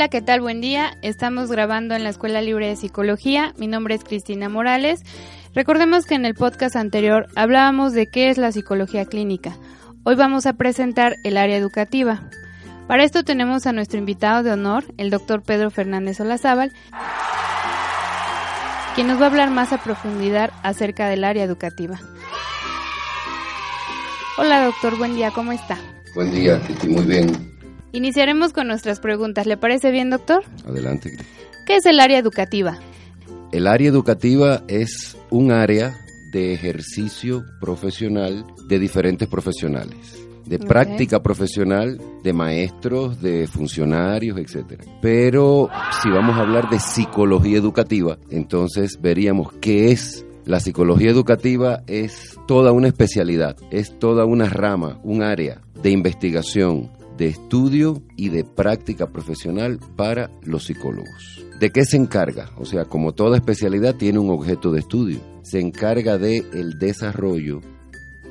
Hola, 0.00 0.08
¿qué 0.08 0.22
tal? 0.22 0.40
Buen 0.40 0.62
día. 0.62 0.96
Estamos 1.02 1.50
grabando 1.50 1.94
en 1.94 2.04
la 2.04 2.08
Escuela 2.08 2.40
Libre 2.40 2.68
de 2.68 2.76
Psicología. 2.76 3.52
Mi 3.58 3.66
nombre 3.66 3.94
es 3.94 4.02
Cristina 4.02 4.48
Morales. 4.48 5.02
Recordemos 5.54 6.06
que 6.06 6.14
en 6.14 6.24
el 6.24 6.34
podcast 6.34 6.74
anterior 6.74 7.26
hablábamos 7.36 7.92
de 7.92 8.06
qué 8.06 8.30
es 8.30 8.38
la 8.38 8.50
psicología 8.50 9.04
clínica. 9.04 9.58
Hoy 10.04 10.14
vamos 10.14 10.46
a 10.46 10.54
presentar 10.54 11.16
el 11.22 11.36
área 11.36 11.58
educativa. 11.58 12.22
Para 12.88 13.04
esto 13.04 13.24
tenemos 13.24 13.66
a 13.66 13.74
nuestro 13.74 13.98
invitado 13.98 14.42
de 14.42 14.52
honor, 14.52 14.86
el 14.96 15.10
doctor 15.10 15.42
Pedro 15.42 15.70
Fernández 15.70 16.18
Olazábal, 16.18 16.72
quien 18.94 19.06
nos 19.06 19.20
va 19.20 19.24
a 19.24 19.28
hablar 19.28 19.50
más 19.50 19.74
a 19.74 19.84
profundidad 19.84 20.50
acerca 20.62 21.10
del 21.10 21.24
área 21.24 21.44
educativa. 21.44 22.00
Hola 24.38 24.64
doctor, 24.64 24.96
buen 24.96 25.14
día, 25.14 25.30
¿cómo 25.30 25.52
está? 25.52 25.76
Buen 26.14 26.30
día, 26.30 26.58
estoy 26.70 26.88
muy 26.88 27.04
bien. 27.04 27.49
Iniciaremos 27.92 28.52
con 28.52 28.68
nuestras 28.68 29.00
preguntas. 29.00 29.46
¿Le 29.46 29.56
parece 29.56 29.90
bien, 29.90 30.10
doctor? 30.10 30.44
Adelante. 30.66 31.16
¿Qué 31.66 31.76
es 31.76 31.86
el 31.86 32.00
área 32.00 32.18
educativa? 32.18 32.78
El 33.52 33.66
área 33.66 33.88
educativa 33.88 34.62
es 34.68 35.16
un 35.30 35.50
área 35.50 35.98
de 36.32 36.54
ejercicio 36.54 37.44
profesional 37.60 38.46
de 38.68 38.78
diferentes 38.78 39.28
profesionales, 39.28 40.24
de 40.46 40.58
práctica 40.60 41.20
profesional, 41.20 42.00
de 42.22 42.32
maestros, 42.32 43.20
de 43.20 43.48
funcionarios, 43.48 44.38
etcétera. 44.38 44.84
Pero 45.02 45.68
si 46.00 46.10
vamos 46.10 46.36
a 46.36 46.42
hablar 46.42 46.70
de 46.70 46.78
psicología 46.78 47.58
educativa, 47.58 48.18
entonces 48.30 49.00
veríamos 49.00 49.52
qué 49.54 49.90
es 49.90 50.24
la 50.44 50.58
psicología 50.58 51.10
educativa 51.10 51.82
es 51.86 52.36
toda 52.48 52.72
una 52.72 52.88
especialidad, 52.88 53.56
es 53.70 53.98
toda 53.98 54.24
una 54.24 54.48
rama, 54.48 54.98
un 55.04 55.22
área 55.22 55.60
de 55.82 55.90
investigación, 55.90 56.90
de 57.20 57.26
estudio 57.26 58.02
y 58.16 58.30
de 58.30 58.44
práctica 58.44 59.12
profesional 59.12 59.78
para 59.94 60.30
los 60.42 60.64
psicólogos. 60.64 61.44
¿De 61.60 61.68
qué 61.68 61.84
se 61.84 61.98
encarga? 61.98 62.50
O 62.56 62.64
sea, 62.64 62.86
como 62.86 63.12
toda 63.12 63.36
especialidad 63.36 63.96
tiene 63.96 64.18
un 64.18 64.30
objeto 64.30 64.72
de 64.72 64.80
estudio. 64.80 65.20
Se 65.42 65.60
encarga 65.60 66.16
de 66.16 66.38
el 66.38 66.78
desarrollo 66.78 67.60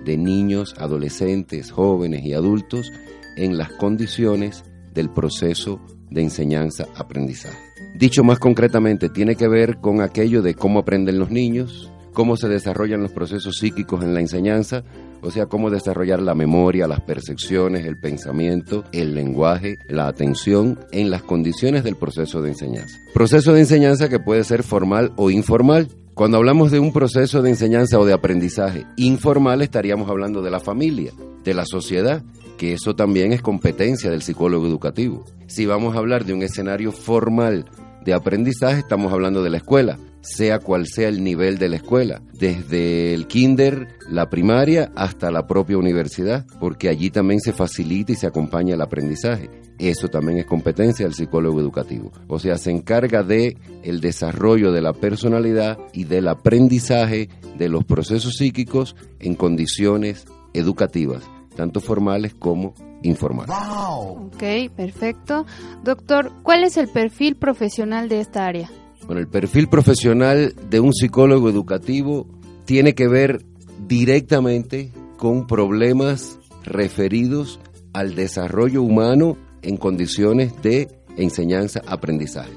de 0.04 0.18
niños, 0.18 0.74
adolescentes, 0.80 1.70
jóvenes 1.70 2.26
y 2.26 2.34
adultos 2.34 2.92
en 3.38 3.60
las 3.60 3.70
condiciones 3.74 4.64
del 4.96 5.12
proceso 5.12 5.80
de 6.10 6.24
enseñanza-aprendizaje. 6.24 7.60
Dicho 7.94 8.24
más 8.24 8.40
concretamente, 8.40 9.10
tiene 9.10 9.36
que 9.36 9.48
ver 9.48 9.78
con 9.82 10.02
aquello 10.02 10.42
de 10.42 10.56
cómo 10.56 10.80
aprenden 10.80 11.20
los 11.20 11.30
niños, 11.30 11.92
cómo 12.12 12.38
se 12.38 12.48
desarrollan 12.48 13.04
los 13.04 13.12
procesos 13.12 13.58
psíquicos 13.60 14.04
en 14.04 14.16
la 14.16 14.22
enseñanza, 14.22 14.84
o 15.22 15.32
sea, 15.32 15.46
cómo 15.48 15.70
desarrollar 15.70 16.22
la 16.22 16.36
memoria, 16.36 16.88
las 16.88 17.02
percepciones, 17.02 17.86
el 17.86 18.00
pensamiento, 18.00 18.84
el 18.92 19.16
lenguaje, 19.16 19.78
la 19.88 20.08
atención 20.08 20.80
en 20.92 21.10
las 21.10 21.24
condiciones 21.24 21.84
del 21.84 21.96
proceso 21.96 22.42
de 22.42 22.50
enseñanza. 22.50 22.98
Proceso 23.14 23.54
de 23.54 23.62
enseñanza 23.62 24.10
que 24.10 24.20
puede 24.20 24.44
ser 24.44 24.64
formal 24.64 25.12
o 25.16 25.30
informal. 25.30 25.88
Cuando 26.14 26.38
hablamos 26.38 26.72
de 26.72 26.80
un 26.80 26.92
proceso 26.92 27.42
de 27.42 27.50
enseñanza 27.50 27.98
o 28.00 28.06
de 28.06 28.14
aprendizaje 28.14 28.86
informal 28.98 29.62
estaríamos 29.62 30.10
hablando 30.10 30.42
de 30.42 30.52
la 30.52 30.60
familia, 30.60 31.14
de 31.44 31.54
la 31.54 31.66
sociedad, 31.66 32.24
que 32.58 32.74
eso 32.74 32.96
también 32.96 33.32
es 33.32 33.42
competencia 33.42 34.10
del 34.10 34.22
psicólogo 34.22 34.68
educativo. 34.68 35.24
Si 35.48 35.66
vamos 35.66 35.96
a 35.96 36.00
hablar 36.00 36.26
de 36.26 36.34
un 36.34 36.44
escenario 36.44 36.92
formal 36.92 37.66
de 38.04 38.14
aprendizaje, 38.14 38.80
estamos 38.80 39.14
hablando 39.14 39.42
de 39.44 39.50
la 39.50 39.58
escuela, 39.58 39.98
sea 40.22 40.60
cual 40.60 40.88
sea 40.88 41.08
el 41.08 41.24
nivel 41.24 41.58
de 41.58 41.70
la 41.70 41.78
escuela, 41.78 42.22
desde 42.34 43.14
el 43.14 43.28
kinder, 43.28 43.88
la 44.10 44.30
primaria, 44.30 44.92
hasta 44.96 45.32
la 45.32 45.48
propia 45.48 45.78
universidad, 45.78 46.46
porque 46.60 46.90
allí 46.90 47.10
también 47.10 47.40
se 47.40 47.54
facilita 47.54 48.12
y 48.12 48.16
se 48.16 48.28
acompaña 48.28 48.76
el 48.76 48.82
aprendizaje. 48.82 49.50
Eso 49.78 50.10
también 50.10 50.40
es 50.40 50.46
competencia 50.46 51.06
del 51.06 51.16
psicólogo 51.16 51.60
educativo. 51.62 52.12
O 52.28 52.38
sea, 52.38 52.58
se 52.58 52.70
encarga 52.70 53.24
de 53.24 53.58
el 53.84 54.02
desarrollo 54.02 54.74
de 54.74 54.82
la 54.82 54.94
personalidad 54.94 55.78
y 55.94 56.04
del 56.04 56.28
aprendizaje 56.28 57.30
de 57.58 57.70
los 57.70 57.86
procesos 57.86 58.36
psíquicos 58.36 58.96
en 59.20 59.36
condiciones 59.36 60.26
educativas, 60.54 61.24
tanto 61.56 61.80
formales 61.80 62.34
como 62.34 62.74
informales. 63.04 63.56
Ok, 63.56 64.44
perfecto. 64.76 65.46
Doctor, 65.84 66.34
¿cuál 66.44 66.64
es 66.66 66.76
el 66.76 66.90
perfil 66.90 67.36
profesional 67.36 68.10
de 68.10 68.20
esta 68.20 68.46
área? 68.46 68.70
Bueno, 69.06 69.22
el 69.22 69.28
perfil 69.28 69.68
profesional 69.68 70.54
de 70.70 70.80
un 70.80 70.94
psicólogo 70.94 71.50
educativo 71.50 72.28
tiene 72.66 72.94
que 72.94 73.08
ver 73.08 73.44
directamente 73.88 74.92
con 75.18 75.48
problemas 75.48 76.38
referidos 76.64 77.60
al 77.94 78.16
desarrollo 78.16 78.84
humano 78.84 79.38
en 79.62 79.78
condiciones 79.78 80.54
de 80.62 80.88
enseñanza-aprendizaje, 81.18 82.54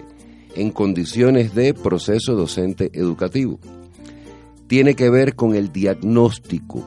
en 0.55 0.71
condiciones 0.71 1.55
de 1.55 1.75
proceso 1.75 2.35
docente 2.35 2.91
educativo. 2.93 3.59
Tiene 4.67 4.95
que 4.95 5.11
ver 5.11 5.35
con 5.35 5.55
el 5.55 5.73
diagnóstico, 5.73 6.85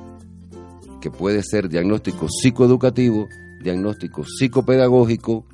que 1.01 1.11
puede 1.11 1.43
ser 1.43 1.69
diagnóstico 1.69 2.27
psicoeducativo, 2.29 3.27
diagnóstico 3.61 4.23
psicopedagógico, 4.23 5.45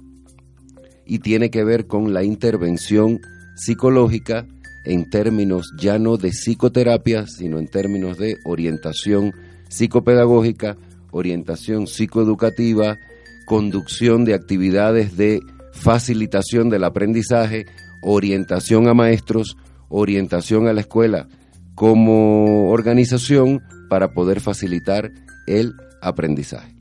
y 1.06 1.20
tiene 1.20 1.50
que 1.50 1.64
ver 1.64 1.88
con 1.88 2.14
la 2.14 2.24
intervención 2.24 3.20
psicológica 3.56 4.46
en 4.86 5.10
términos 5.10 5.72
ya 5.78 6.00
no 6.00 6.18
de 6.18 6.30
psicoterapia, 6.30 7.28
sino 7.28 7.60
en 7.60 7.68
términos 7.68 8.18
de 8.18 8.38
orientación 8.46 9.34
psicopedagógica, 9.70 10.78
orientación 11.12 11.88
psicoeducativa, 11.88 12.98
conducción 13.46 14.26
de 14.26 14.34
actividades 14.34 15.18
de 15.18 15.42
facilitación 15.72 16.70
del 16.70 16.84
aprendizaje, 16.84 17.66
orientación 18.02 18.88
a 18.88 18.94
maestros, 18.94 19.58
orientación 19.90 20.68
a 20.68 20.74
la 20.74 20.82
escuela 20.82 21.28
como 21.76 22.70
organización 22.72 23.62
para 23.90 24.14
poder 24.14 24.40
facilitar 24.40 25.12
el 25.48 25.74
aprendizaje. 26.02 26.76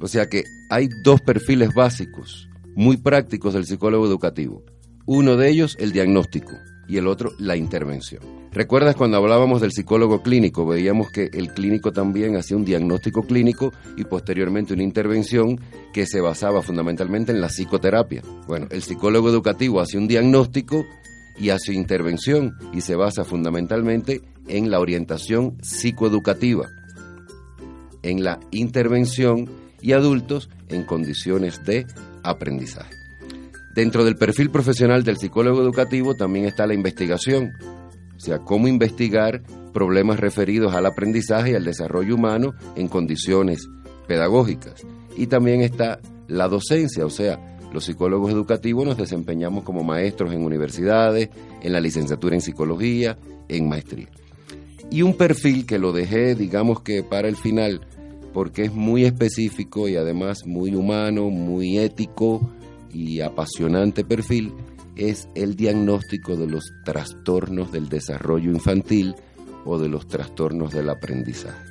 O 0.00 0.08
sea 0.08 0.28
que 0.28 0.44
hay 0.70 0.88
dos 1.02 1.20
perfiles 1.20 1.74
básicos, 1.74 2.48
muy 2.74 2.96
prácticos 2.96 3.54
del 3.54 3.66
psicólogo 3.66 4.06
educativo. 4.06 4.62
Uno 5.10 5.38
de 5.38 5.48
ellos, 5.48 5.74
el 5.80 5.92
diagnóstico, 5.92 6.58
y 6.86 6.98
el 6.98 7.06
otro, 7.06 7.32
la 7.38 7.56
intervención. 7.56 8.20
¿Recuerdas 8.52 8.94
cuando 8.94 9.16
hablábamos 9.16 9.62
del 9.62 9.72
psicólogo 9.72 10.22
clínico? 10.22 10.66
Veíamos 10.66 11.10
que 11.10 11.30
el 11.32 11.54
clínico 11.54 11.94
también 11.94 12.36
hacía 12.36 12.58
un 12.58 12.66
diagnóstico 12.66 13.22
clínico 13.22 13.72
y 13.96 14.04
posteriormente 14.04 14.74
una 14.74 14.82
intervención 14.82 15.58
que 15.94 16.04
se 16.04 16.20
basaba 16.20 16.60
fundamentalmente 16.60 17.32
en 17.32 17.40
la 17.40 17.48
psicoterapia. 17.48 18.20
Bueno, 18.46 18.66
el 18.70 18.82
psicólogo 18.82 19.30
educativo 19.30 19.80
hace 19.80 19.96
un 19.96 20.08
diagnóstico 20.08 20.84
y 21.38 21.48
hace 21.48 21.72
intervención 21.72 22.52
y 22.74 22.82
se 22.82 22.94
basa 22.94 23.24
fundamentalmente 23.24 24.20
en 24.46 24.70
la 24.70 24.78
orientación 24.78 25.56
psicoeducativa, 25.62 26.68
en 28.02 28.22
la 28.22 28.40
intervención 28.50 29.48
y 29.80 29.92
adultos 29.92 30.50
en 30.68 30.82
condiciones 30.82 31.64
de 31.64 31.86
aprendizaje. 32.22 32.97
Dentro 33.74 34.04
del 34.04 34.16
perfil 34.16 34.50
profesional 34.50 35.04
del 35.04 35.18
psicólogo 35.18 35.60
educativo 35.62 36.14
también 36.14 36.46
está 36.46 36.66
la 36.66 36.74
investigación, 36.74 37.52
o 38.16 38.20
sea, 38.20 38.38
cómo 38.38 38.66
investigar 38.66 39.42
problemas 39.72 40.18
referidos 40.18 40.74
al 40.74 40.86
aprendizaje 40.86 41.52
y 41.52 41.54
al 41.54 41.64
desarrollo 41.64 42.16
humano 42.16 42.54
en 42.74 42.88
condiciones 42.88 43.68
pedagógicas. 44.08 44.84
Y 45.16 45.28
también 45.28 45.60
está 45.60 46.00
la 46.26 46.48
docencia, 46.48 47.06
o 47.06 47.10
sea, 47.10 47.38
los 47.72 47.84
psicólogos 47.84 48.32
educativos 48.32 48.86
nos 48.86 48.96
desempeñamos 48.96 49.62
como 49.62 49.84
maestros 49.84 50.32
en 50.32 50.42
universidades, 50.42 51.28
en 51.62 51.72
la 51.72 51.80
licenciatura 51.80 52.34
en 52.34 52.40
psicología, 52.40 53.18
en 53.48 53.68
maestría. 53.68 54.08
Y 54.90 55.02
un 55.02 55.14
perfil 55.14 55.66
que 55.66 55.78
lo 55.78 55.92
dejé, 55.92 56.34
digamos 56.34 56.80
que 56.80 57.02
para 57.02 57.28
el 57.28 57.36
final, 57.36 57.82
porque 58.32 58.62
es 58.64 58.72
muy 58.72 59.04
específico 59.04 59.88
y 59.88 59.96
además 59.96 60.46
muy 60.46 60.74
humano, 60.74 61.28
muy 61.28 61.78
ético, 61.78 62.50
y 62.92 63.20
apasionante 63.20 64.04
perfil 64.04 64.52
es 64.96 65.28
el 65.34 65.54
diagnóstico 65.54 66.36
de 66.36 66.46
los 66.46 66.72
trastornos 66.84 67.70
del 67.70 67.88
desarrollo 67.88 68.50
infantil 68.50 69.14
o 69.64 69.78
de 69.78 69.88
los 69.88 70.06
trastornos 70.08 70.72
del 70.72 70.90
aprendizaje. 70.90 71.64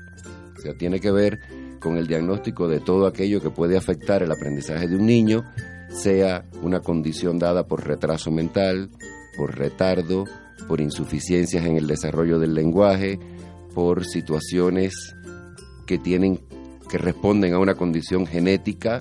O 0.58 0.62
sea, 0.62 0.74
tiene 0.78 1.00
que 1.00 1.12
ver 1.12 1.40
con 1.80 1.98
el 1.98 2.08
diagnóstico 2.08 2.68
de 2.68 2.80
todo 2.80 3.06
aquello 3.06 3.42
que 3.42 3.50
puede 3.50 3.78
afectar 3.78 4.24
el 4.24 4.31
aprendizaje 4.31 4.88
de 4.88 4.96
un 4.96 5.06
niño, 5.06 5.44
sea 5.90 6.46
una 6.62 6.80
condición 6.80 7.38
dada 7.38 7.68
por 7.68 7.86
retraso 7.86 8.31
mental, 8.31 8.90
por 9.38 9.58
retardo, 9.58 10.25
por 10.68 10.81
insuficiencias 10.81 11.66
en 11.66 11.78
el 11.78 11.88
desarrollo 11.88 12.40
del 12.40 12.56
lenguaje, 12.56 13.19
por 13.74 14.06
situaciones 14.06 15.16
que 15.86 15.98
tienen 15.98 16.40
que 16.90 16.98
responden 16.98 17.54
a 17.54 17.60
una 17.60 17.75
condición 17.75 18.25
genética 18.25 19.00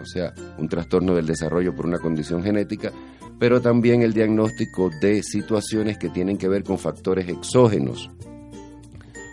o 0.00 0.06
sea, 0.06 0.32
un 0.58 0.68
trastorno 0.68 1.14
del 1.14 1.26
desarrollo 1.26 1.74
por 1.74 1.86
una 1.86 1.98
condición 1.98 2.42
genética, 2.42 2.92
pero 3.38 3.60
también 3.60 4.02
el 4.02 4.12
diagnóstico 4.12 4.90
de 5.00 5.22
situaciones 5.22 5.98
que 5.98 6.08
tienen 6.08 6.36
que 6.36 6.48
ver 6.48 6.62
con 6.62 6.78
factores 6.78 7.28
exógenos, 7.28 8.10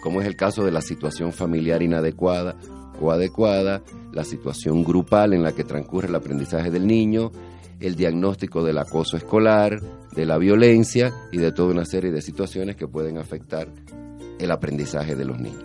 como 0.01 0.21
es 0.21 0.27
el 0.27 0.35
caso 0.35 0.63
de 0.63 0.71
la 0.71 0.81
situación 0.81 1.33
familiar 1.33 1.81
inadecuada 1.81 2.55
o 3.01 3.11
adecuada, 3.11 3.81
la 4.13 4.23
situación 4.23 4.83
grupal 4.83 5.33
en 5.33 5.43
la 5.43 5.51
que 5.51 5.63
transcurre 5.63 6.07
el 6.07 6.15
aprendizaje 6.15 6.71
del 6.71 6.87
niño, 6.87 7.31
el 7.79 7.95
diagnóstico 7.95 8.63
del 8.63 8.77
acoso 8.77 9.17
escolar, 9.17 9.79
de 10.15 10.25
la 10.25 10.37
violencia 10.37 11.13
y 11.31 11.37
de 11.37 11.51
toda 11.51 11.73
una 11.73 11.85
serie 11.85 12.11
de 12.11 12.21
situaciones 12.21 12.75
que 12.75 12.87
pueden 12.87 13.17
afectar 13.17 13.67
el 14.39 14.51
aprendizaje 14.51 15.15
de 15.15 15.25
los 15.25 15.39
niños. 15.39 15.63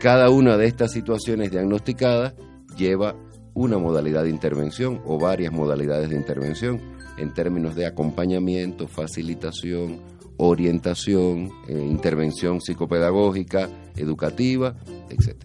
Cada 0.00 0.30
una 0.30 0.56
de 0.56 0.66
estas 0.66 0.92
situaciones 0.92 1.50
diagnosticadas 1.50 2.34
lleva 2.76 3.14
una 3.60 3.76
modalidad 3.76 4.24
de 4.24 4.30
intervención 4.30 5.02
o 5.04 5.18
varias 5.18 5.52
modalidades 5.52 6.08
de 6.08 6.16
intervención 6.16 6.80
en 7.18 7.34
términos 7.34 7.74
de 7.74 7.84
acompañamiento, 7.84 8.88
facilitación, 8.88 10.00
orientación, 10.38 11.50
eh, 11.68 11.78
intervención 11.78 12.62
psicopedagógica, 12.62 13.68
educativa, 13.96 14.76
etc. 15.10 15.36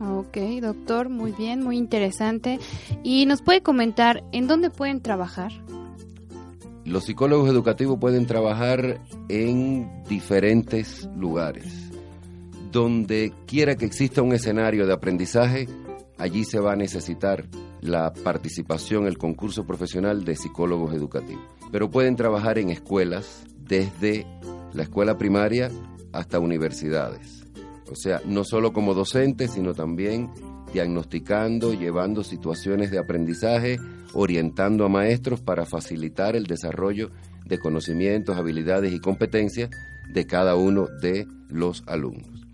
Ok, 0.00 0.36
doctor, 0.62 1.08
muy 1.08 1.32
bien, 1.32 1.64
muy 1.64 1.76
interesante. 1.76 2.60
¿Y 3.02 3.26
nos 3.26 3.42
puede 3.42 3.62
comentar 3.62 4.22
en 4.30 4.46
dónde 4.46 4.70
pueden 4.70 5.00
trabajar? 5.00 5.50
Los 6.84 7.04
psicólogos 7.04 7.50
educativos 7.50 7.98
pueden 7.98 8.26
trabajar 8.26 9.00
en 9.28 10.04
diferentes 10.08 11.08
lugares 11.16 11.90
donde 12.70 13.32
quiera 13.46 13.74
que 13.74 13.86
exista 13.86 14.22
un 14.22 14.32
escenario 14.32 14.86
de 14.86 14.92
aprendizaje, 14.92 15.68
allí 16.20 16.44
se 16.44 16.60
va 16.60 16.72
a 16.72 16.76
necesitar 16.76 17.46
la 17.80 18.12
participación, 18.12 19.06
el 19.06 19.18
concurso 19.18 19.66
profesional 19.66 20.24
de 20.24 20.36
psicólogos 20.36 20.94
educativos. 20.94 21.44
Pero 21.72 21.90
pueden 21.90 22.16
trabajar 22.16 22.58
en 22.58 22.70
escuelas, 22.70 23.44
desde 23.56 24.26
la 24.72 24.82
escuela 24.82 25.16
primaria 25.16 25.70
hasta 26.12 26.38
universidades. 26.38 27.46
O 27.90 27.94
sea, 27.94 28.20
no 28.24 28.44
solo 28.44 28.72
como 28.72 28.94
docentes, 28.94 29.52
sino 29.52 29.74
también 29.74 30.30
diagnosticando, 30.72 31.72
llevando 31.72 32.22
situaciones 32.22 32.90
de 32.90 32.98
aprendizaje, 32.98 33.78
orientando 34.12 34.84
a 34.84 34.88
maestros 34.88 35.40
para 35.40 35.66
facilitar 35.66 36.36
el 36.36 36.44
desarrollo 36.44 37.10
de 37.46 37.58
conocimientos, 37.58 38.36
habilidades 38.36 38.92
y 38.92 39.00
competencias 39.00 39.70
de 40.12 40.26
cada 40.26 40.54
uno 40.56 40.86
de 41.00 41.26
los 41.48 41.82
alumnos. 41.86 42.49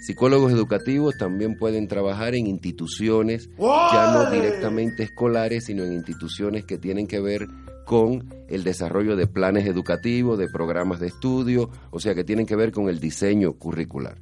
Psicólogos 0.00 0.50
educativos 0.50 1.18
también 1.18 1.56
pueden 1.56 1.86
trabajar 1.86 2.34
en 2.34 2.46
instituciones, 2.46 3.50
ya 3.58 4.12
no 4.14 4.30
directamente 4.30 5.02
escolares, 5.02 5.66
sino 5.66 5.84
en 5.84 5.92
instituciones 5.92 6.64
que 6.64 6.78
tienen 6.78 7.06
que 7.06 7.20
ver 7.20 7.46
con 7.84 8.32
el 8.48 8.64
desarrollo 8.64 9.14
de 9.14 9.26
planes 9.26 9.66
educativos, 9.66 10.38
de 10.38 10.48
programas 10.48 11.00
de 11.00 11.08
estudio, 11.08 11.70
o 11.90 12.00
sea, 12.00 12.14
que 12.14 12.24
tienen 12.24 12.46
que 12.46 12.56
ver 12.56 12.72
con 12.72 12.88
el 12.88 12.98
diseño 12.98 13.52
curricular. 13.52 14.16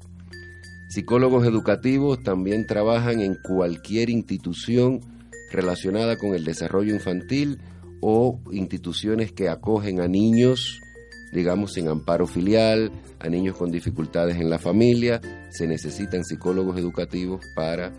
Psicólogos 0.89 1.47
educativos 1.47 2.25
también 2.25 2.67
trabajan 2.67 3.21
en 3.21 3.37
cualquier 3.37 4.11
institución 4.11 5.01
relacionada 5.53 6.17
con 6.17 6.35
el 6.35 6.45
desarrollo 6.45 6.93
infantil 6.93 7.61
o 8.01 8.41
instituciones 8.51 9.33
que 9.33 9.49
acogen 9.49 10.01
a 10.01 10.09
niños 10.09 10.81
digamos, 11.33 11.73
sin 11.73 11.89
amparo 11.89 12.27
filial, 12.27 12.91
a 13.19 13.29
niños 13.29 13.57
con 13.57 13.71
dificultades 13.71 14.37
en 14.37 14.51
la 14.51 14.59
familia. 14.59 15.21
Se 15.51 15.67
necesitan 15.67 16.25
psicólogos 16.25 16.79
educativos 16.79 17.45
para 17.55 17.93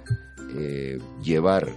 eh, 0.58 1.00
llevar, 1.24 1.70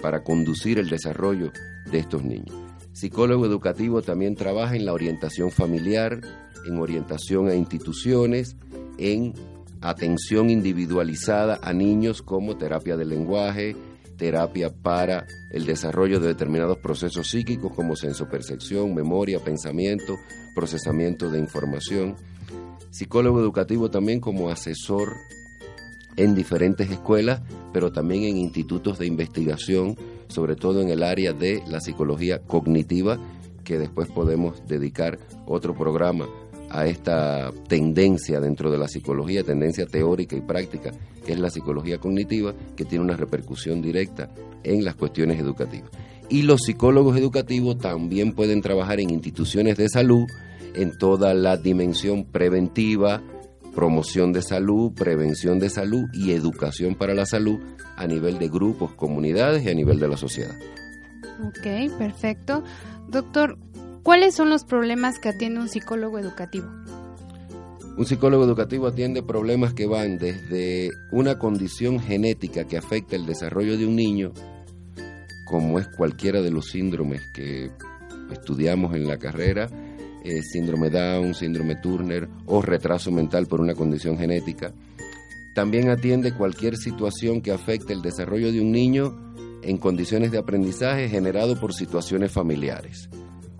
para 0.00 0.22
conducir 0.22 0.78
el 0.78 0.88
desarrollo 0.88 1.52
de 1.90 1.98
estos 1.98 2.24
niños. 2.24 2.54
Psicólogo 2.92 3.46
educativo 3.46 4.02
también 4.02 4.34
trabaja 4.34 4.76
en 4.76 4.84
la 4.84 4.92
orientación 4.92 5.50
familiar, 5.50 6.20
en 6.66 6.78
orientación 6.78 7.48
a 7.48 7.54
instituciones, 7.54 8.56
en 8.98 9.32
atención 9.80 10.50
individualizada 10.50 11.58
a 11.62 11.72
niños 11.72 12.22
como 12.22 12.56
terapia 12.56 12.96
del 12.96 13.08
lenguaje, 13.08 13.74
terapia 14.16 14.70
para 14.70 15.26
el 15.50 15.66
desarrollo 15.66 16.20
de 16.20 16.28
determinados 16.28 16.78
procesos 16.78 17.28
psíquicos 17.30 17.72
como 17.74 17.96
sensopercepción, 17.96 18.94
memoria, 18.94 19.40
pensamiento, 19.40 20.16
procesamiento 20.54 21.30
de 21.30 21.38
información. 21.38 22.16
Psicólogo 22.90 23.40
educativo 23.40 23.90
también 23.90 24.20
como 24.20 24.50
asesor 24.50 25.14
en 26.16 26.34
diferentes 26.34 26.90
escuelas, 26.90 27.42
pero 27.72 27.92
también 27.92 28.24
en 28.24 28.36
institutos 28.36 28.98
de 28.98 29.06
investigación, 29.06 29.96
sobre 30.28 30.56
todo 30.56 30.82
en 30.82 30.90
el 30.90 31.02
área 31.02 31.32
de 31.32 31.62
la 31.66 31.80
psicología 31.80 32.40
cognitiva, 32.40 33.18
que 33.64 33.78
después 33.78 34.08
podemos 34.08 34.66
dedicar 34.66 35.18
otro 35.46 35.74
programa 35.74 36.26
a 36.72 36.86
esta 36.86 37.52
tendencia 37.68 38.40
dentro 38.40 38.70
de 38.70 38.78
la 38.78 38.88
psicología, 38.88 39.44
tendencia 39.44 39.86
teórica 39.86 40.34
y 40.34 40.40
práctica, 40.40 40.90
que 41.24 41.32
es 41.32 41.38
la 41.38 41.50
psicología 41.50 41.98
cognitiva, 41.98 42.54
que 42.74 42.86
tiene 42.86 43.04
una 43.04 43.16
repercusión 43.16 43.82
directa 43.82 44.30
en 44.64 44.84
las 44.84 44.94
cuestiones 44.94 45.38
educativas. 45.38 45.90
Y 46.30 46.42
los 46.42 46.62
psicólogos 46.62 47.18
educativos 47.18 47.76
también 47.76 48.32
pueden 48.32 48.62
trabajar 48.62 49.00
en 49.00 49.10
instituciones 49.10 49.76
de 49.76 49.90
salud 49.90 50.24
en 50.74 50.96
toda 50.96 51.34
la 51.34 51.58
dimensión 51.58 52.24
preventiva, 52.24 53.22
promoción 53.74 54.32
de 54.32 54.40
salud, 54.40 54.92
prevención 54.92 55.58
de 55.58 55.68
salud 55.68 56.04
y 56.14 56.32
educación 56.32 56.94
para 56.94 57.12
la 57.12 57.26
salud 57.26 57.60
a 57.96 58.06
nivel 58.06 58.38
de 58.38 58.48
grupos, 58.48 58.94
comunidades 58.94 59.62
y 59.64 59.68
a 59.68 59.74
nivel 59.74 60.00
de 60.00 60.08
la 60.08 60.16
sociedad. 60.16 60.54
Ok, 61.46 61.98
perfecto. 61.98 62.62
Doctor, 63.08 63.58
¿Cuáles 64.02 64.34
son 64.34 64.50
los 64.50 64.64
problemas 64.64 65.20
que 65.20 65.28
atiende 65.28 65.60
un 65.60 65.68
psicólogo 65.68 66.18
educativo? 66.18 66.66
Un 67.96 68.04
psicólogo 68.04 68.42
educativo 68.42 68.88
atiende 68.88 69.22
problemas 69.22 69.74
que 69.74 69.86
van 69.86 70.18
desde 70.18 70.90
una 71.12 71.38
condición 71.38 72.00
genética 72.00 72.64
que 72.66 72.76
afecta 72.76 73.14
el 73.14 73.26
desarrollo 73.26 73.78
de 73.78 73.86
un 73.86 73.94
niño, 73.94 74.32
como 75.44 75.78
es 75.78 75.86
cualquiera 75.86 76.42
de 76.42 76.50
los 76.50 76.66
síndromes 76.70 77.22
que 77.32 77.70
estudiamos 78.32 78.92
en 78.96 79.06
la 79.06 79.18
carrera, 79.18 79.68
eh, 80.24 80.42
síndrome 80.42 80.90
Down, 80.90 81.34
síndrome 81.34 81.76
Turner 81.76 82.28
o 82.46 82.60
retraso 82.60 83.12
mental 83.12 83.46
por 83.46 83.60
una 83.60 83.74
condición 83.74 84.18
genética. 84.18 84.74
También 85.54 85.90
atiende 85.90 86.34
cualquier 86.34 86.76
situación 86.76 87.40
que 87.40 87.52
afecte 87.52 87.92
el 87.92 88.02
desarrollo 88.02 88.50
de 88.50 88.60
un 88.60 88.72
niño 88.72 89.32
en 89.62 89.78
condiciones 89.78 90.32
de 90.32 90.38
aprendizaje 90.38 91.08
generado 91.08 91.60
por 91.60 91.72
situaciones 91.72 92.32
familiares 92.32 93.08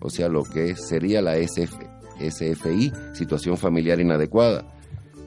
o 0.02 0.10
sea, 0.10 0.28
lo 0.28 0.42
que 0.42 0.74
sería 0.74 1.22
la 1.22 1.36
SF, 1.36 1.76
SFI, 2.18 2.92
situación 3.14 3.56
familiar 3.56 4.00
inadecuada, 4.00 4.64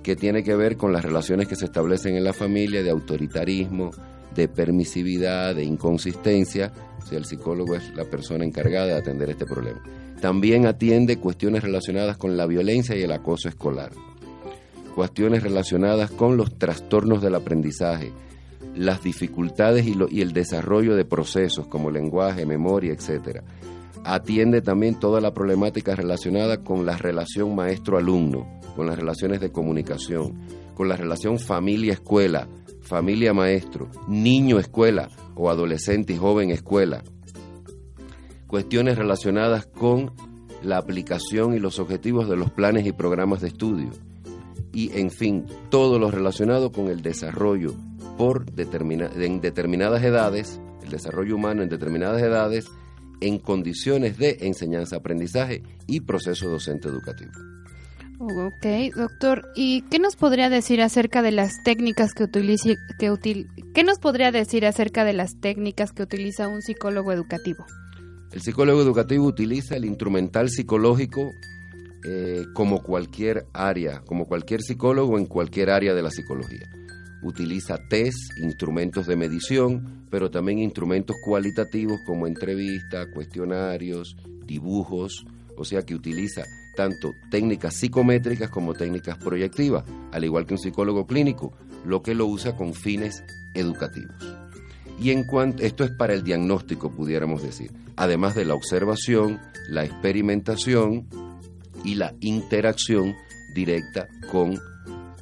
que 0.04 0.16
tiene 0.16 0.44
que 0.44 0.56
ver 0.56 0.78
con 0.78 0.92
las 0.92 1.04
relaciones 1.04 1.48
que 1.48 1.56
se 1.56 1.66
establecen 1.66 2.16
en 2.16 2.24
la 2.24 2.34
familia 2.34 2.84
de 2.84 2.90
autoritarismo, 2.90 3.92
de 4.36 4.48
permisividad, 4.48 5.56
de 5.56 5.64
inconsistencia. 5.64 6.74
O 7.02 7.06
sea, 7.06 7.18
el 7.18 7.26
psicólogo 7.26 7.76
es 7.76 7.96
la 7.96 8.04
persona 8.06 8.44
encargada 8.44 8.88
de 8.88 8.94
atender 8.96 9.30
este 9.30 9.46
problema. 9.46 9.82
También 10.22 10.66
atiende 10.66 11.18
cuestiones 11.18 11.64
relacionadas 11.64 12.18
con 12.18 12.36
la 12.36 12.46
violencia 12.46 12.96
y 12.98 13.04
el 13.04 13.12
acoso 13.12 13.48
escolar, 13.48 13.92
cuestiones 14.94 15.44
relacionadas 15.44 16.12
con 16.12 16.38
los 16.38 16.58
trastornos 16.58 17.22
del 17.22 17.36
aprendizaje, 17.36 18.12
las 18.76 19.04
dificultades 19.04 19.86
y, 19.86 20.22
el 20.22 20.34
desarrollo 20.34 20.96
de 20.96 21.06
procesos 21.06 21.68
como 21.68 21.92
lenguaje, 21.92 22.46
memoria, 22.46 22.92
etcétera 22.92 23.44
atiende 24.06 24.62
también 24.62 25.00
toda 25.00 25.20
la 25.20 25.34
problemática 25.34 25.96
relacionada 25.96 26.64
con 26.64 26.86
la 26.86 26.96
relación 26.96 27.56
maestro-alumno, 27.56 28.48
con 28.76 28.86
las 28.86 28.98
relaciones 28.98 29.42
de 29.42 29.52
comunicación, 29.52 30.40
con 30.76 30.88
la 30.88 30.96
relación 30.96 31.40
familia-escuela, 31.40 32.48
familia-maestro, 32.82 33.90
niño-escuela 34.08 35.10
o 35.34 35.50
adolescente 35.50 36.14
y 36.14 36.18
joven 36.18 36.52
escuela. 36.52 37.04
Cuestiones 38.46 38.96
relacionadas 38.96 39.66
con 39.66 40.14
la 40.62 40.78
aplicación 40.78 41.56
y 41.56 41.60
los 41.60 41.80
objetivos 41.80 42.30
de 42.30 42.38
los 42.38 42.52
planes 42.52 42.86
y 42.86 42.92
programas 42.92 43.42
de 43.42 43.48
estudio. 43.48 43.90
Y, 44.72 45.00
en 45.00 45.10
fin, 45.10 45.46
todo 45.70 45.98
lo 45.98 46.12
relacionado 46.12 46.72
con 46.72 46.90
el 46.90 47.02
desarrollo 47.02 47.74
por 48.18 48.46
en 48.58 49.42
determinadas 49.42 50.04
edades, 50.04 50.62
el 50.84 50.90
desarrollo 50.92 51.36
humano 51.36 51.64
en 51.64 51.70
determinadas 51.70 52.22
edades, 52.22 52.70
en 53.22 53.40
condiciones 53.40 54.18
de 54.18 54.38
enseñanza-aprendizaje 54.42 55.64
y 55.88 56.02
proceso 56.02 56.50
docente 56.50 56.88
educativo. 56.88 57.32
Ok, 58.20 58.96
doctor, 58.96 59.50
¿y 59.56 59.82
qué 59.90 60.00
nos 60.00 60.16
podría 60.16 60.50
decir 60.50 60.82
acerca 60.82 61.22
de 61.22 61.32
las 61.32 61.62
técnicas 61.64 62.14
que 62.14 62.24
utiliza, 62.24 62.70
que 62.98 63.12
util, 63.12 63.48
qué 63.74 63.84
nos 63.84 64.00
podría 64.00 64.32
decir 64.32 64.66
acerca 64.66 65.04
de 65.04 65.14
las 65.14 65.40
técnicas 65.42 65.92
que 65.92 66.04
utiliza 66.04 66.48
un 66.48 66.62
psicólogo 66.62 67.12
educativo? 67.12 67.66
El 68.32 68.42
psicólogo 68.42 68.82
educativo 68.82 69.26
utiliza 69.26 69.76
el 69.76 69.86
instrumental 69.86 70.50
psicológico 70.50 71.32
eh, 72.08 72.46
como 72.54 72.82
cualquier 72.84 73.48
área, 73.54 74.02
como 74.06 74.26
cualquier 74.26 74.62
psicólogo 74.62 75.18
en 75.18 75.26
cualquier 75.26 75.70
área 75.70 75.94
de 75.94 76.02
la 76.02 76.12
psicología 76.12 76.70
utiliza 77.26 77.80
test, 77.90 78.38
instrumentos 78.38 79.08
de 79.08 79.16
medición, 79.16 80.06
pero 80.12 80.30
también 80.30 80.60
instrumentos 80.60 81.16
cualitativos 81.26 82.00
como 82.06 82.28
entrevistas, 82.28 83.08
cuestionarios, 83.14 84.16
dibujos, 84.46 85.26
o 85.58 85.66
sea 85.66 85.84
que 85.84 85.96
utiliza 85.96 86.44
tanto 86.76 87.14
técnicas 87.32 87.76
psicométricas 87.76 88.50
como 88.50 88.74
técnicas 88.74 89.18
proyectivas, 89.18 89.84
al 90.12 90.24
igual 90.24 90.46
que 90.46 90.54
un 90.54 90.60
psicólogo 90.60 91.08
clínico, 91.08 91.52
lo 91.84 92.04
que 92.04 92.14
lo 92.14 92.28
usa 92.28 92.56
con 92.56 92.74
fines 92.74 93.24
educativos. 93.56 94.16
Y 95.00 95.12
en 95.12 95.26
cuanto 95.26 95.64
esto 95.64 95.84
es 95.84 95.92
para 95.92 96.14
el 96.14 96.24
diagnóstico, 96.24 96.92
pudiéramos 96.92 97.42
decir, 97.42 97.72
además 97.96 98.36
de 98.36 98.46
la 98.46 98.54
observación, 98.54 99.40
la 99.68 99.84
experimentación 99.84 101.08
y 101.84 101.96
la 101.96 102.14
interacción 102.20 103.16
directa 103.54 104.08
con 104.32 104.60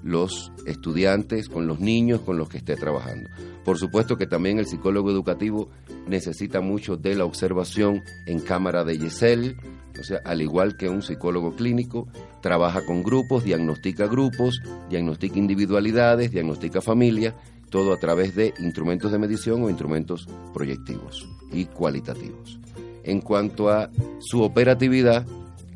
los 0.03 0.51
estudiantes, 0.65 1.49
con 1.49 1.65
los 1.65 1.79
niños 1.79 2.21
con 2.21 2.37
los 2.37 2.49
que 2.49 2.57
esté 2.57 2.75
trabajando. 2.75 3.29
Por 3.63 3.79
supuesto 3.79 4.17
que 4.17 4.27
también 4.27 4.59
el 4.59 4.67
psicólogo 4.67 5.09
educativo 5.09 5.69
necesita 6.07 6.59
mucho 6.59 6.97
de 6.97 7.15
la 7.15 7.25
observación 7.25 8.03
en 8.25 8.39
cámara 8.39 8.83
de 8.83 8.97
Yesel, 8.97 9.57
o 9.99 10.03
sea, 10.03 10.19
al 10.25 10.41
igual 10.41 10.75
que 10.75 10.89
un 10.89 11.01
psicólogo 11.01 11.55
clínico, 11.55 12.07
trabaja 12.41 12.85
con 12.85 13.03
grupos, 13.03 13.43
diagnostica 13.43 14.07
grupos, 14.07 14.61
diagnostica 14.89 15.37
individualidades, 15.37 16.31
diagnostica 16.31 16.81
familia, 16.81 17.35
todo 17.69 17.93
a 17.93 17.97
través 17.97 18.35
de 18.35 18.53
instrumentos 18.59 19.11
de 19.11 19.19
medición 19.19 19.63
o 19.63 19.69
instrumentos 19.69 20.27
proyectivos 20.53 21.27
y 21.51 21.65
cualitativos. 21.65 22.59
En 23.03 23.21
cuanto 23.21 23.69
a 23.69 23.89
su 24.19 24.41
operatividad 24.41 25.25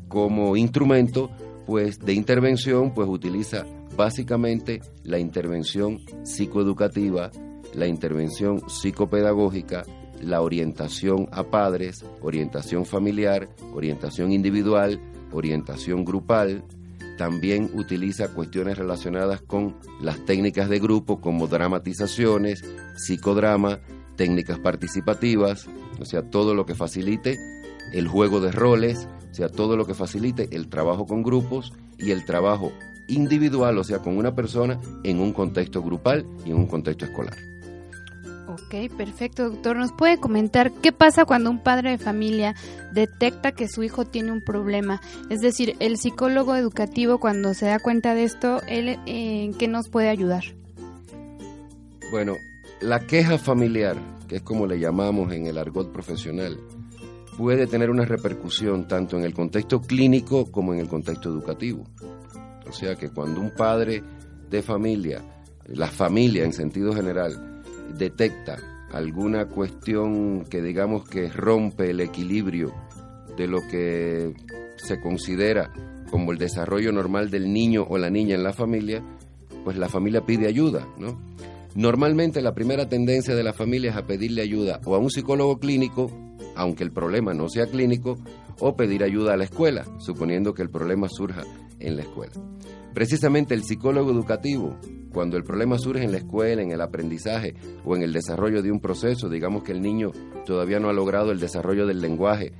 como 0.08 0.56
instrumento, 0.56 1.30
pues 1.66 1.98
de 1.98 2.14
intervención, 2.14 2.94
pues 2.94 3.08
utiliza 3.08 3.64
básicamente 3.98 4.80
la 5.02 5.18
intervención 5.18 5.98
psicoeducativa, 6.22 7.32
la 7.74 7.88
intervención 7.88 8.62
psicopedagógica, 8.70 9.84
la 10.22 10.40
orientación 10.40 11.28
a 11.32 11.42
padres, 11.42 12.04
orientación 12.22 12.86
familiar, 12.86 13.48
orientación 13.74 14.30
individual, 14.30 15.00
orientación 15.32 16.04
grupal. 16.04 16.64
También 17.18 17.72
utiliza 17.74 18.32
cuestiones 18.32 18.78
relacionadas 18.78 19.42
con 19.42 19.76
las 20.00 20.24
técnicas 20.24 20.68
de 20.68 20.78
grupo 20.78 21.20
como 21.20 21.48
dramatizaciones, 21.48 22.64
psicodrama, 22.94 23.80
técnicas 24.14 24.60
participativas, 24.60 25.66
o 26.00 26.04
sea, 26.04 26.22
todo 26.22 26.54
lo 26.54 26.66
que 26.66 26.76
facilite 26.76 27.36
el 27.92 28.06
juego 28.06 28.38
de 28.38 28.52
roles, 28.52 29.08
o 29.32 29.34
sea, 29.34 29.48
todo 29.48 29.76
lo 29.76 29.86
que 29.86 29.94
facilite 29.94 30.54
el 30.54 30.68
trabajo 30.68 31.04
con 31.04 31.24
grupos 31.24 31.72
y 31.98 32.12
el 32.12 32.24
trabajo 32.24 32.72
individual, 33.08 33.78
o 33.78 33.84
sea, 33.84 33.98
con 33.98 34.16
una 34.16 34.34
persona 34.34 34.78
en 35.02 35.20
un 35.20 35.32
contexto 35.32 35.82
grupal 35.82 36.26
y 36.44 36.50
en 36.50 36.56
un 36.56 36.66
contexto 36.66 37.04
escolar. 37.04 37.36
Ok, 38.48 38.90
perfecto, 38.96 39.50
doctor. 39.50 39.76
¿Nos 39.76 39.92
puede 39.92 40.18
comentar 40.18 40.72
qué 40.72 40.90
pasa 40.90 41.26
cuando 41.26 41.50
un 41.50 41.62
padre 41.62 41.90
de 41.90 41.98
familia 41.98 42.54
detecta 42.92 43.52
que 43.52 43.68
su 43.68 43.82
hijo 43.82 44.06
tiene 44.06 44.32
un 44.32 44.40
problema? 44.40 45.02
Es 45.28 45.40
decir, 45.40 45.76
el 45.80 45.98
psicólogo 45.98 46.56
educativo 46.56 47.18
cuando 47.18 47.52
se 47.52 47.66
da 47.66 47.78
cuenta 47.78 48.14
de 48.14 48.24
esto, 48.24 48.62
¿él 48.66 48.88
eh, 48.88 49.44
en 49.44 49.52
qué 49.52 49.68
nos 49.68 49.90
puede 49.90 50.08
ayudar? 50.08 50.44
Bueno, 52.10 52.36
la 52.80 53.00
queja 53.00 53.36
familiar, 53.36 53.96
que 54.28 54.36
es 54.36 54.42
como 54.42 54.66
le 54.66 54.80
llamamos 54.80 55.30
en 55.32 55.46
el 55.46 55.58
argot 55.58 55.92
profesional, 55.92 56.58
puede 57.36 57.66
tener 57.66 57.90
una 57.90 58.06
repercusión 58.06 58.88
tanto 58.88 59.18
en 59.18 59.24
el 59.24 59.34
contexto 59.34 59.82
clínico 59.82 60.50
como 60.50 60.72
en 60.72 60.80
el 60.80 60.88
contexto 60.88 61.28
educativo. 61.28 61.84
O 62.68 62.72
sea 62.72 62.94
que 62.96 63.08
cuando 63.08 63.40
un 63.40 63.50
padre 63.50 64.02
de 64.50 64.62
familia, 64.62 65.22
la 65.66 65.88
familia 65.88 66.44
en 66.44 66.52
sentido 66.52 66.92
general, 66.92 67.62
detecta 67.96 68.58
alguna 68.92 69.46
cuestión 69.46 70.44
que 70.44 70.62
digamos 70.62 71.08
que 71.08 71.28
rompe 71.28 71.90
el 71.90 72.00
equilibrio 72.00 72.72
de 73.36 73.46
lo 73.46 73.60
que 73.70 74.34
se 74.76 75.00
considera 75.00 75.72
como 76.10 76.32
el 76.32 76.38
desarrollo 76.38 76.92
normal 76.92 77.30
del 77.30 77.52
niño 77.52 77.86
o 77.88 77.98
la 77.98 78.10
niña 78.10 78.34
en 78.34 78.42
la 78.42 78.52
familia, 78.52 79.02
pues 79.64 79.76
la 79.76 79.88
familia 79.88 80.24
pide 80.24 80.46
ayuda, 80.46 80.86
¿no? 80.98 81.20
Normalmente 81.74 82.40
la 82.40 82.54
primera 82.54 82.88
tendencia 82.88 83.34
de 83.34 83.42
la 83.42 83.52
familia 83.52 83.90
es 83.90 83.96
a 83.96 84.06
pedirle 84.06 84.42
ayuda 84.42 84.80
o 84.84 84.94
a 84.94 84.98
un 84.98 85.10
psicólogo 85.10 85.58
clínico, 85.58 86.10
aunque 86.56 86.82
el 86.82 86.90
problema 86.90 87.34
no 87.34 87.48
sea 87.48 87.66
clínico, 87.66 88.18
o 88.58 88.74
pedir 88.74 89.04
ayuda 89.04 89.34
a 89.34 89.36
la 89.36 89.44
escuela, 89.44 89.84
suponiendo 89.98 90.54
que 90.54 90.62
el 90.62 90.70
problema 90.70 91.08
surja 91.08 91.44
en 91.80 91.96
la 91.96 92.02
escuela. 92.02 92.32
Precisamente 92.94 93.54
el 93.54 93.64
psicólogo 93.64 94.10
educativo, 94.10 94.76
cuando 95.12 95.36
el 95.36 95.44
problema 95.44 95.78
surge 95.78 96.04
en 96.04 96.12
la 96.12 96.18
escuela, 96.18 96.62
en 96.62 96.72
el 96.72 96.80
aprendizaje 96.80 97.54
o 97.84 97.96
en 97.96 98.02
el 98.02 98.12
desarrollo 98.12 98.62
de 98.62 98.72
un 98.72 98.80
proceso, 98.80 99.28
digamos 99.28 99.62
que 99.62 99.72
el 99.72 99.82
niño 99.82 100.10
todavía 100.44 100.80
no 100.80 100.88
ha 100.88 100.92
logrado 100.92 101.30
el 101.30 101.40
desarrollo 101.40 101.86
del 101.86 102.00
lenguaje 102.00 102.52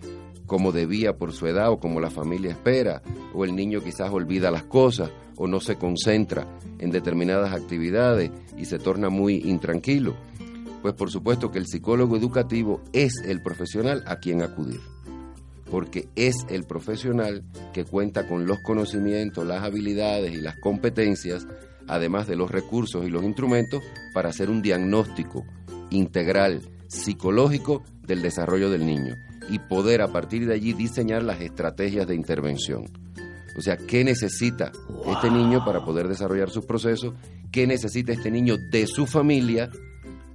como 0.47 0.73
debía 0.73 1.17
por 1.17 1.33
su 1.33 1.47
edad 1.47 1.71
o 1.71 1.79
como 1.79 2.01
la 2.01 2.11
familia 2.11 2.53
espera, 2.53 3.03
o 3.35 3.45
el 3.45 3.55
niño 3.55 3.81
quizás 3.81 4.11
olvida 4.11 4.51
las 4.51 4.65
cosas 4.65 5.11
o 5.37 5.47
no 5.47 5.61
se 5.61 5.77
concentra 5.77 6.47
en 6.79 6.91
determinadas 6.91 7.53
actividades 7.53 8.31
y 8.57 8.65
se 8.65 8.79
torna 8.79 9.11
muy 9.11 9.37
intranquilo. 9.45 10.17
Pues 10.83 10.95
por 10.95 11.11
supuesto 11.11 11.51
que 11.51 11.59
el 11.59 11.67
psicólogo 11.67 12.17
educativo 12.17 12.83
es 12.93 13.13
el 13.25 13.43
profesional 13.43 14.03
a 14.07 14.17
quien 14.17 14.43
acudir 14.43 14.81
porque 15.71 16.09
es 16.17 16.47
el 16.49 16.65
profesional 16.65 17.45
que 17.73 17.85
cuenta 17.85 18.27
con 18.27 18.47
los 18.47 18.59
conocimientos, 18.61 19.47
las 19.47 19.63
habilidades 19.63 20.33
y 20.33 20.41
las 20.41 20.57
competencias, 20.59 21.47
además 21.87 22.27
de 22.27 22.37
los 22.37 22.51
recursos 22.51 23.07
y 23.07 23.11
los 23.11 23.25
instrumentos, 23.25 23.83
para 24.15 24.31
hacer 24.31 24.51
un 24.51 24.63
diagnóstico 24.63 25.45
integral, 25.91 26.63
psicológico 26.89 27.83
del 28.07 28.23
desarrollo 28.23 28.71
del 28.71 28.87
niño 28.87 29.15
y 29.49 29.59
poder 29.59 30.03
a 30.03 30.09
partir 30.09 30.47
de 30.47 30.55
allí 30.55 30.73
diseñar 30.73 31.23
las 31.23 31.41
estrategias 31.41 32.07
de 32.07 32.15
intervención. 32.15 32.85
O 33.57 33.61
sea, 33.61 33.77
¿qué 33.77 34.05
necesita 34.05 34.71
este 35.11 35.31
niño 35.31 35.65
para 35.65 35.85
poder 35.85 36.07
desarrollar 36.07 36.51
sus 36.51 36.65
procesos? 36.65 37.15
¿Qué 37.51 37.67
necesita 37.67 38.13
este 38.13 38.31
niño 38.31 38.57
de 38.71 38.87
su 38.87 39.07
familia? 39.07 39.71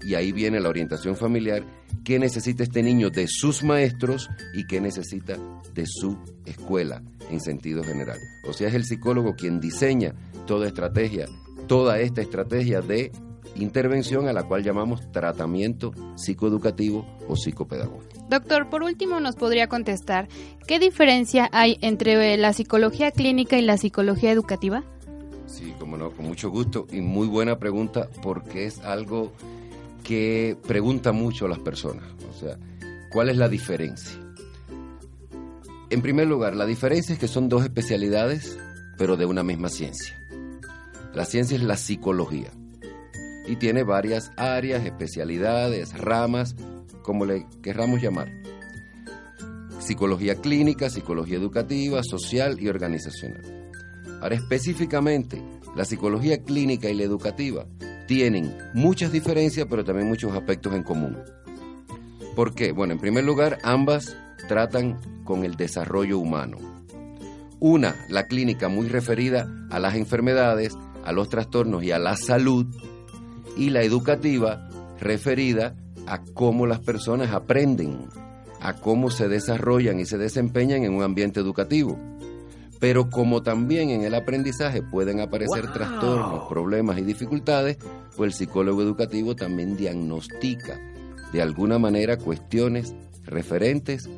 Y 0.06 0.16
ahí 0.16 0.32
viene 0.32 0.60
la 0.60 0.70
orientación 0.70 1.16
familiar 1.16 1.64
qué 2.04 2.20
necesita 2.20 2.64
este 2.64 2.84
niño 2.84 3.10
de 3.10 3.28
sus 3.28 3.64
maestros 3.64 4.30
y 4.54 4.66
qué 4.66 4.82
necesita 4.82 5.38
de 5.74 5.86
su 5.86 6.18
escuela 6.46 7.02
en 7.30 7.40
sentido 7.40 7.84
general. 7.84 8.20
O 8.48 8.54
sea, 8.54 8.68
es 8.68 8.74
el 8.74 8.86
psicólogo 8.86 9.36
quien 9.36 9.60
diseña 9.60 10.14
toda 10.46 10.68
estrategia, 10.68 11.28
toda 11.68 12.00
esta 12.00 12.22
estrategia 12.22 12.82
de 12.82 13.12
intervención 13.56 14.28
a 14.28 14.34
la 14.34 14.44
cual 14.44 14.64
llamamos 14.64 15.12
tratamiento 15.12 15.92
psicoeducativo 16.16 17.06
o 17.28 17.36
psicopedagógico. 17.36 18.26
Doctor, 18.30 18.70
por 18.70 18.84
último 18.84 19.20
nos 19.20 19.36
podría 19.36 19.68
contestar, 19.68 20.28
¿qué 20.68 20.80
diferencia 20.80 21.50
hay 21.52 21.78
entre 21.82 22.36
la 22.38 22.54
psicología 22.54 23.12
clínica 23.12 23.58
y 23.58 23.62
la 23.62 23.78
psicología 23.78 24.32
educativa? 24.32 24.84
Sí, 25.46 25.74
como 25.80 25.98
no, 25.98 26.12
con 26.12 26.26
mucho 26.26 26.50
gusto 26.50 26.88
y 26.92 27.02
muy 27.02 27.28
buena 27.28 27.60
pregunta 27.60 28.10
porque 28.24 28.66
es 28.66 28.80
algo 28.80 29.32
que 30.04 30.58
pregunta 30.68 31.12
mucho 31.12 31.46
a 31.46 31.50
las 31.50 31.60
personas. 31.60 32.04
O 32.30 32.40
sea, 32.40 32.58
¿cuál 33.12 33.30
es 33.30 33.38
la 33.38 33.50
diferencia? 33.50 34.20
En 35.90 36.02
primer 36.02 36.28
lugar, 36.28 36.56
la 36.56 36.66
diferencia 36.66 37.14
es 37.14 37.20
que 37.20 37.28
son 37.28 37.50
dos 37.50 37.64
especialidades, 37.64 38.58
pero 38.98 39.16
de 39.16 39.26
una 39.26 39.44
misma 39.44 39.70
ciencia. 39.70 40.18
La 41.14 41.26
ciencia 41.26 41.56
es 41.56 41.64
la 41.64 41.78
psicología 41.78 42.52
y 43.46 43.58
tiene 43.58 43.84
varias 43.84 44.32
áreas, 44.36 44.86
especialidades, 44.86 45.98
ramas, 45.98 46.56
como 47.04 47.26
le 47.26 47.46
querramos 47.62 48.02
llamar. 48.02 48.32
Psicología 49.80 50.36
clínica, 50.36 50.90
psicología 50.90 51.38
educativa, 51.38 52.02
social 52.04 52.58
y 52.60 52.70
organizacional. 52.70 53.44
Ahora 54.22 54.36
específicamente, 54.36 55.44
la 55.76 55.86
psicología 55.86 56.42
clínica 56.42 56.90
y 56.90 56.96
la 56.96 57.04
educativa 57.04 57.66
tienen 58.14 58.56
muchas 58.76 59.12
diferencias, 59.12 59.66
pero 59.68 59.84
también 59.84 60.08
muchos 60.08 60.34
aspectos 60.34 60.76
en 60.76 60.84
común. 60.84 61.18
¿Por 62.36 62.54
qué? 62.54 62.72
Bueno, 62.72 62.94
en 62.94 63.00
primer 63.00 63.24
lugar, 63.24 63.58
ambas 63.64 64.16
tratan 64.48 65.00
con 65.24 65.44
el 65.44 65.56
desarrollo 65.56 66.20
humano. 66.20 66.60
Una, 67.60 67.96
la 68.10 68.28
clínica 68.28 68.70
muy 68.70 68.88
referida 68.88 69.48
a 69.72 69.80
las 69.80 69.96
enfermedades, 69.96 70.76
a 71.04 71.12
los 71.12 71.28
trastornos 71.30 71.84
y 71.84 71.90
a 71.90 71.98
la 71.98 72.16
salud, 72.16 72.68
y 73.58 73.72
la 73.72 73.82
educativa 73.82 74.70
referida 75.00 75.76
a 76.06 76.24
cómo 76.24 76.68
las 76.68 76.82
personas 76.82 77.32
aprenden, 77.32 78.10
a 78.62 78.74
cómo 78.74 79.10
se 79.10 79.28
desarrollan 79.28 80.00
y 80.00 80.06
se 80.06 80.20
desempeñan 80.20 80.84
en 80.84 80.94
un 80.94 81.02
ambiente 81.02 81.40
educativo. 81.40 81.98
Pero 82.84 83.10
como 83.10 83.42
también 83.44 83.92
en 83.92 84.04
el 84.04 84.14
aprendizaje 84.14 84.82
pueden 84.82 85.22
aparecer 85.22 85.72
trastornos, 85.72 86.50
problemas 86.50 86.98
y 86.98 87.04
dificultades, 87.04 87.78
pues 88.18 88.28
el 88.28 88.34
psicólogo 88.34 88.82
educativo 88.82 89.38
también 89.38 89.78
diagnostica 89.78 90.82
de 91.32 91.42
alguna 91.42 91.80
manera 91.80 92.18
cuestiones 92.18 92.94
referentes 93.24 94.10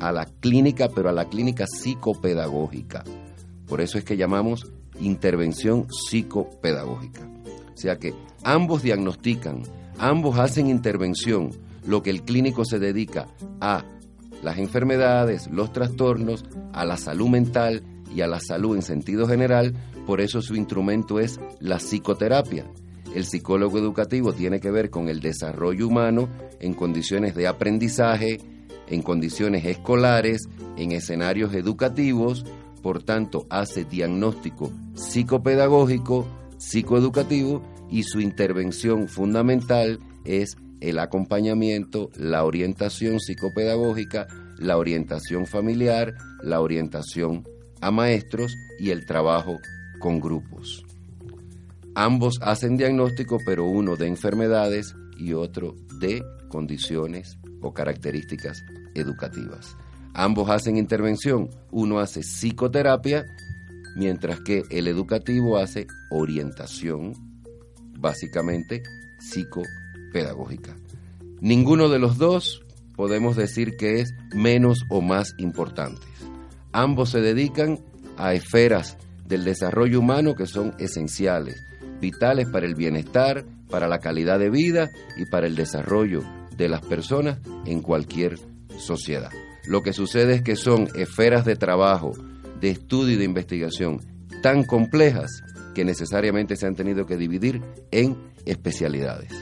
a 0.00 0.10
la 0.10 0.24
clínica, 0.24 0.88
pero 0.88 1.10
a 1.10 1.12
la 1.12 1.26
clínica 1.26 1.66
psicopedagógica. 1.66 3.04
Por 3.66 3.82
eso 3.82 3.98
es 3.98 4.04
que 4.04 4.16
llamamos 4.16 4.72
intervención 4.98 5.86
psicopedagógica. 5.92 7.28
O 7.74 7.76
sea 7.76 7.98
que 7.98 8.14
ambos 8.42 8.82
diagnostican, 8.82 9.64
ambos 9.98 10.38
hacen 10.38 10.70
intervención, 10.70 11.50
lo 11.86 12.02
que 12.02 12.08
el 12.08 12.22
clínico 12.22 12.64
se 12.64 12.78
dedica 12.78 13.28
a 13.60 13.84
las 14.42 14.56
enfermedades, 14.56 15.46
los 15.52 15.74
trastornos, 15.74 16.46
a 16.72 16.86
la 16.86 16.96
salud 16.96 17.28
mental 17.28 17.82
y 18.14 18.20
a 18.20 18.26
la 18.26 18.40
salud 18.40 18.76
en 18.76 18.82
sentido 18.82 19.26
general, 19.26 19.74
por 20.06 20.20
eso 20.20 20.40
su 20.42 20.54
instrumento 20.54 21.20
es 21.20 21.38
la 21.60 21.78
psicoterapia. 21.78 22.66
El 23.14 23.24
psicólogo 23.24 23.78
educativo 23.78 24.32
tiene 24.32 24.60
que 24.60 24.70
ver 24.70 24.90
con 24.90 25.08
el 25.08 25.20
desarrollo 25.20 25.88
humano 25.88 26.28
en 26.60 26.74
condiciones 26.74 27.34
de 27.34 27.46
aprendizaje, 27.46 28.38
en 28.88 29.02
condiciones 29.02 29.64
escolares, 29.64 30.48
en 30.76 30.92
escenarios 30.92 31.54
educativos, 31.54 32.44
por 32.82 33.02
tanto 33.02 33.46
hace 33.50 33.84
diagnóstico 33.84 34.72
psicopedagógico, 34.94 36.26
psicoeducativo 36.58 37.62
y 37.90 38.02
su 38.02 38.20
intervención 38.20 39.08
fundamental 39.08 39.98
es 40.24 40.56
el 40.80 40.98
acompañamiento, 40.98 42.10
la 42.16 42.44
orientación 42.44 43.20
psicopedagógica, 43.20 44.26
la 44.58 44.76
orientación 44.76 45.46
familiar, 45.46 46.14
la 46.42 46.60
orientación 46.60 47.44
a 47.80 47.90
maestros 47.90 48.56
y 48.78 48.90
el 48.90 49.06
trabajo 49.06 49.58
con 49.98 50.20
grupos. 50.20 50.84
Ambos 51.94 52.38
hacen 52.42 52.76
diagnóstico, 52.76 53.38
pero 53.44 53.64
uno 53.64 53.96
de 53.96 54.06
enfermedades 54.06 54.94
y 55.18 55.32
otro 55.32 55.74
de 55.98 56.22
condiciones 56.48 57.38
o 57.60 57.72
características 57.72 58.64
educativas. 58.94 59.76
Ambos 60.14 60.48
hacen 60.50 60.76
intervención, 60.76 61.50
uno 61.70 62.00
hace 62.00 62.20
psicoterapia, 62.20 63.26
mientras 63.96 64.40
que 64.40 64.62
el 64.70 64.86
educativo 64.86 65.58
hace 65.58 65.86
orientación, 66.10 67.12
básicamente 67.98 68.82
psicopedagógica. 69.20 70.76
Ninguno 71.40 71.88
de 71.88 71.98
los 71.98 72.18
dos 72.18 72.62
podemos 72.96 73.36
decir 73.36 73.76
que 73.76 74.00
es 74.00 74.12
menos 74.34 74.84
o 74.88 75.00
más 75.00 75.34
importante. 75.38 76.06
Ambos 76.72 77.10
se 77.10 77.20
dedican 77.20 77.78
a 78.16 78.34
esferas 78.34 78.96
del 79.26 79.44
desarrollo 79.44 80.00
humano 80.00 80.34
que 80.34 80.46
son 80.46 80.74
esenciales, 80.78 81.62
vitales 82.00 82.48
para 82.48 82.66
el 82.66 82.74
bienestar, 82.74 83.44
para 83.70 83.88
la 83.88 83.98
calidad 83.98 84.38
de 84.38 84.50
vida 84.50 84.90
y 85.16 85.26
para 85.26 85.46
el 85.46 85.54
desarrollo 85.54 86.22
de 86.56 86.68
las 86.68 86.80
personas 86.82 87.38
en 87.64 87.80
cualquier 87.80 88.38
sociedad. 88.78 89.30
Lo 89.66 89.82
que 89.82 89.92
sucede 89.92 90.34
es 90.34 90.42
que 90.42 90.56
son 90.56 90.88
esferas 90.94 91.44
de 91.44 91.56
trabajo, 91.56 92.12
de 92.60 92.70
estudio 92.70 93.14
y 93.14 93.18
de 93.18 93.24
investigación 93.24 94.00
tan 94.42 94.64
complejas 94.64 95.42
que 95.74 95.84
necesariamente 95.84 96.56
se 96.56 96.66
han 96.66 96.74
tenido 96.74 97.06
que 97.06 97.16
dividir 97.16 97.62
en 97.90 98.16
especialidades, 98.46 99.32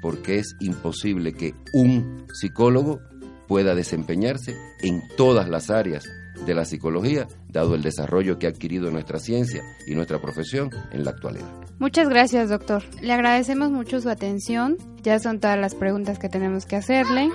porque 0.00 0.38
es 0.38 0.56
imposible 0.60 1.34
que 1.34 1.54
un 1.72 2.26
psicólogo 2.32 3.00
pueda 3.46 3.74
desempeñarse 3.74 4.56
en 4.82 5.02
todas 5.16 5.48
las 5.48 5.70
áreas 5.70 6.04
de 6.46 6.54
la 6.54 6.64
psicología, 6.64 7.26
dado 7.48 7.74
el 7.74 7.82
desarrollo 7.82 8.38
que 8.38 8.46
ha 8.46 8.50
adquirido 8.50 8.90
nuestra 8.90 9.18
ciencia 9.18 9.62
y 9.86 9.94
nuestra 9.94 10.20
profesión 10.20 10.70
en 10.92 11.04
la 11.04 11.10
actualidad. 11.10 11.48
Muchas 11.78 12.08
gracias, 12.08 12.50
doctor. 12.50 12.82
Le 13.00 13.12
agradecemos 13.12 13.70
mucho 13.70 14.00
su 14.00 14.08
atención. 14.08 14.76
Ya 15.02 15.18
son 15.18 15.40
todas 15.40 15.58
las 15.58 15.74
preguntas 15.74 16.18
que 16.18 16.28
tenemos 16.28 16.66
que 16.66 16.76
hacerle. 16.76 17.30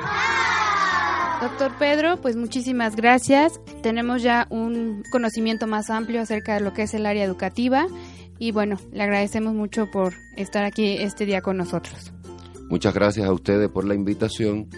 Doctor 1.42 1.72
Pedro, 1.80 2.20
pues 2.22 2.36
muchísimas 2.36 2.96
gracias. 2.96 3.62
Tenemos 3.82 4.22
ya 4.22 4.48
un 4.50 5.04
conocimiento 5.12 5.68
más 5.68 5.90
amplio 5.90 6.22
acerca 6.22 6.56
de 6.56 6.60
lo 6.60 6.74
que 6.74 6.84
es 6.84 6.94
el 6.94 7.06
área 7.06 7.24
educativa 7.24 7.88
y 8.40 8.52
bueno, 8.52 8.78
le 8.92 9.04
agradecemos 9.04 9.54
mucho 9.54 9.92
por 9.92 10.14
estar 10.38 10.66
aquí 10.66 10.98
este 11.00 11.26
día 11.26 11.42
con 11.42 11.58
nosotros. 11.58 12.14
Muchas 12.70 12.94
gracias 12.94 13.28
a 13.28 13.34
ustedes 13.34 13.70
por 13.70 13.86
la 13.86 13.96
invitación 13.96 14.70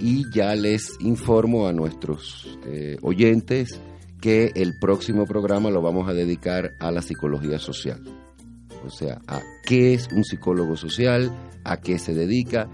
y 0.00 0.30
ya 0.32 0.54
les 0.54 0.96
informo 1.00 1.66
a 1.66 1.72
nuestros 1.72 2.58
eh, 2.66 2.96
oyentes 3.02 3.80
que 4.20 4.52
el 4.54 4.78
próximo 4.78 5.26
programa 5.26 5.70
lo 5.70 5.80
vamos 5.82 6.08
a 6.08 6.12
dedicar 6.12 6.72
a 6.80 6.90
la 6.90 7.02
psicología 7.02 7.58
social. 7.58 8.02
O 8.84 8.90
sea, 8.90 9.20
a 9.26 9.40
qué 9.64 9.94
es 9.94 10.08
un 10.12 10.24
psicólogo 10.24 10.76
social, 10.76 11.32
a 11.64 11.78
qué 11.78 11.98
se 11.98 12.14
dedica, 12.14 12.68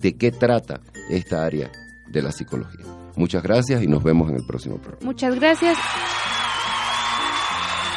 de 0.00 0.16
qué 0.16 0.30
trata 0.30 0.80
esta 1.10 1.44
área 1.44 1.70
de 2.10 2.22
la 2.22 2.32
psicología. 2.32 2.86
Muchas 3.16 3.42
gracias 3.42 3.82
y 3.82 3.86
nos 3.86 4.02
vemos 4.02 4.30
en 4.30 4.36
el 4.36 4.46
próximo 4.46 4.76
programa. 4.76 5.04
Muchas 5.04 5.34
gracias. 5.34 5.76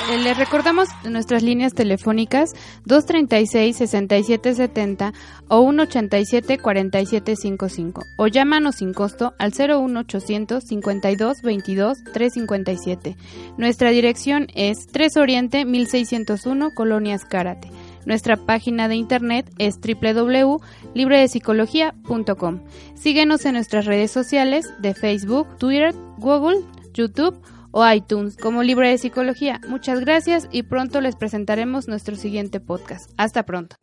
Eh, 0.09 0.17
les 0.17 0.35
recordamos 0.37 0.89
nuestras 1.09 1.43
líneas 1.43 1.73
telefónicas 1.73 2.51
236-6770 2.85 5.13
o 5.47 5.65
187-4755 5.65 8.03
o 8.17 8.27
llámanos 8.27 8.75
sin 8.75 8.93
costo 8.93 9.33
al 9.39 9.51
01800 9.51 10.61
52 10.63 11.41
22 11.41 12.03
357. 12.11 13.15
Nuestra 13.57 13.91
dirección 13.91 14.47
es 14.53 14.87
3 14.91 15.15
Oriente 15.17 15.63
1601 15.63 16.71
Colonias 16.75 17.23
Cárate. 17.23 17.71
Nuestra 18.05 18.35
página 18.35 18.89
de 18.89 18.95
internet 18.95 19.49
es 19.57 19.79
www.libredepsicología.com. 19.79 22.59
Síguenos 22.95 23.45
en 23.45 23.53
nuestras 23.53 23.85
redes 23.85 24.11
sociales 24.11 24.69
de 24.79 24.93
Facebook, 24.93 25.47
Twitter, 25.57 25.95
Google, 26.17 26.59
YouTube 26.93 27.41
o 27.73 27.86
iTunes 27.91 28.38
como 28.38 28.63
Libre 28.63 28.89
de 28.89 28.97
Psicología. 28.97 29.59
Muchas 29.67 29.99
gracias 29.99 30.47
y 30.51 30.63
pronto 30.63 31.01
les 31.01 31.17
presentaremos 31.17 31.89
nuestro 31.89 32.15
siguiente 32.15 32.62
podcast. 32.62 33.12
Hasta 33.17 33.43
pronto. 33.43 33.82